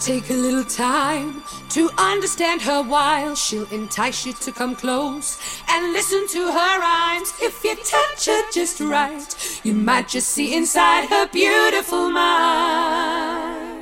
[0.00, 5.92] take a little time to understand her while she'll entice you to come close and
[5.92, 7.32] listen to her rhymes.
[7.42, 13.78] If you touch her just right, you might just see inside her beautiful mind.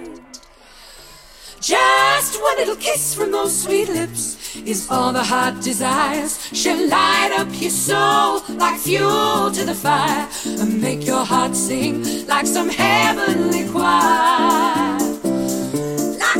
[1.60, 6.48] Just one little kiss from those sweet lips is all the heart desires.
[6.52, 12.26] She'll light up your soul like fuel to the fire and make your heart sing
[12.26, 14.95] like some heavenly choir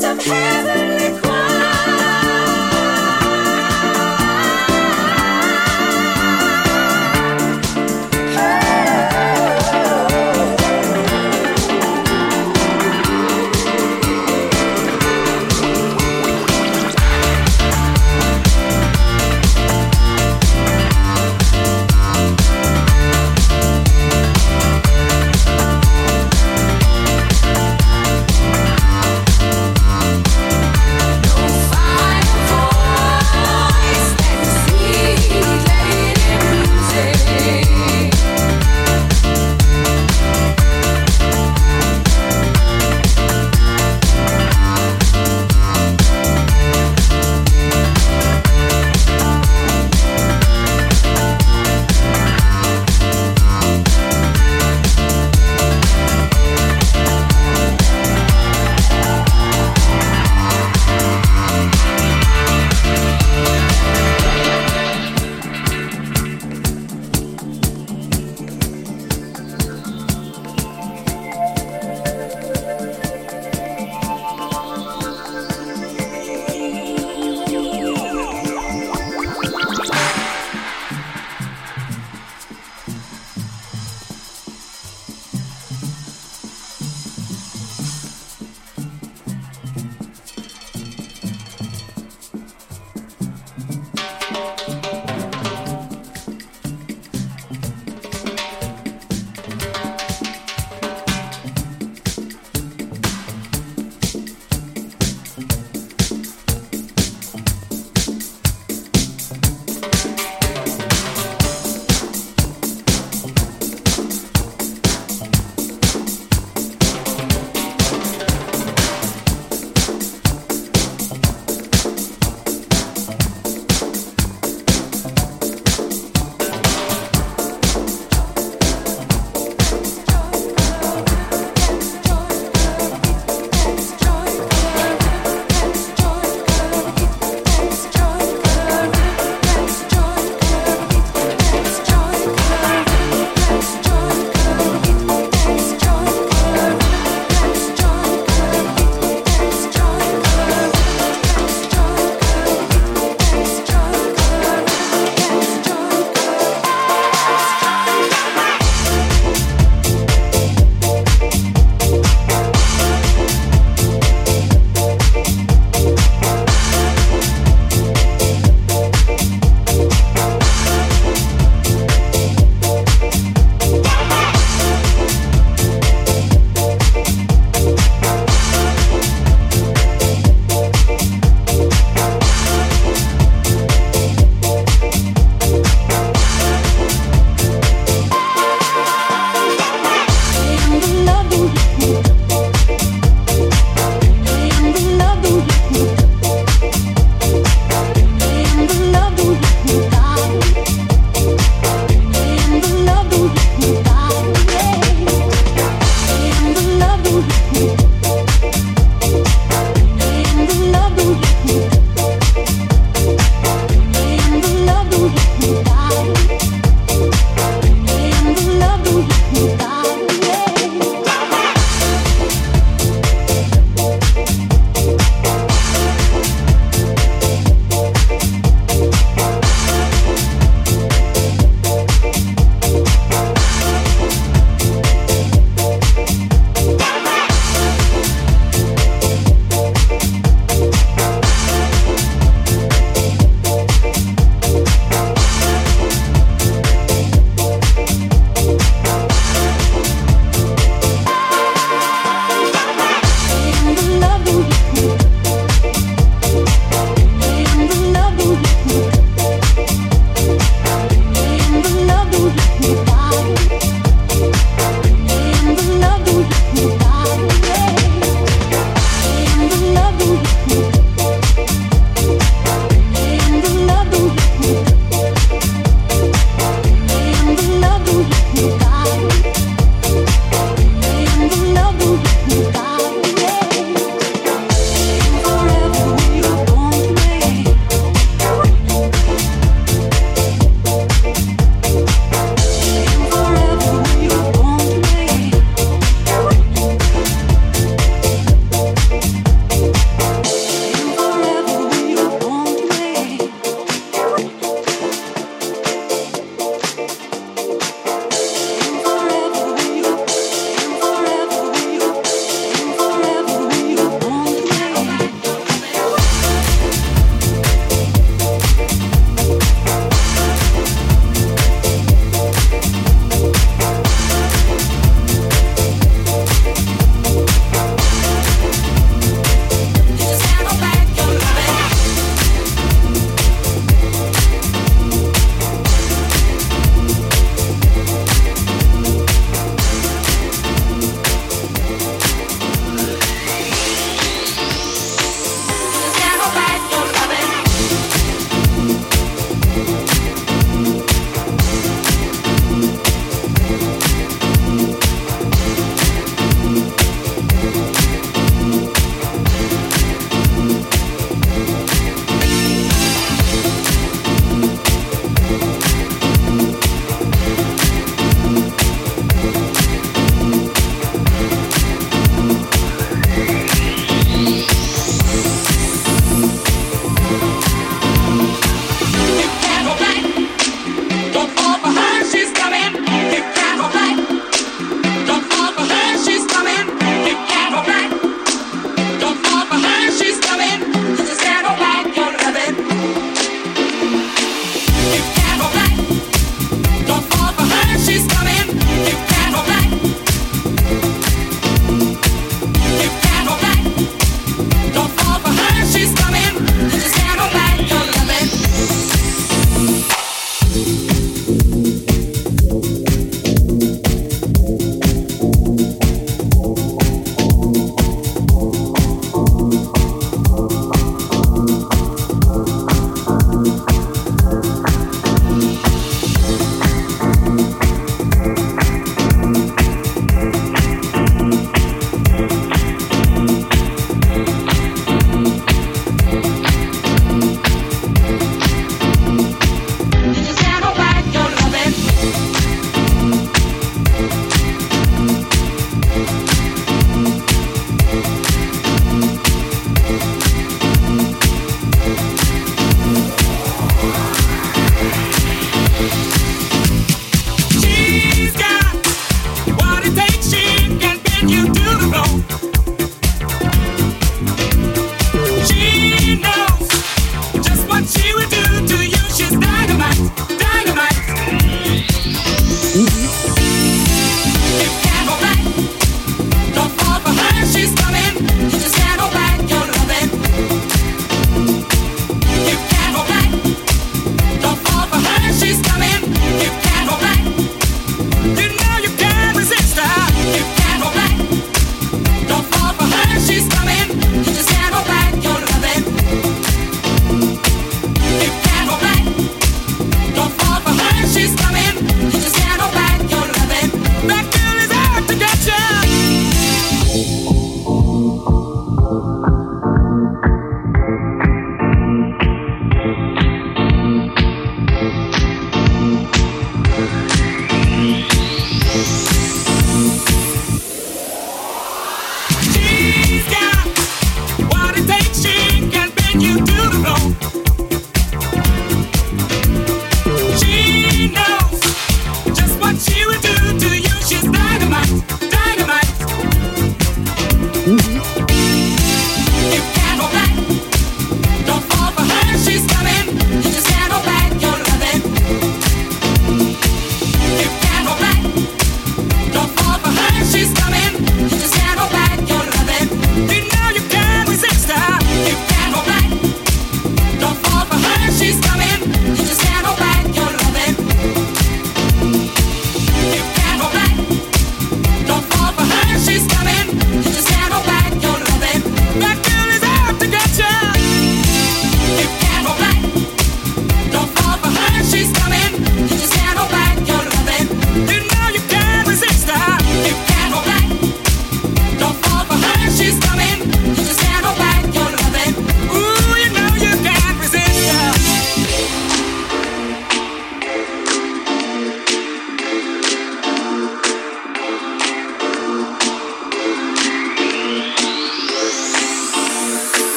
[0.00, 1.39] some heavenly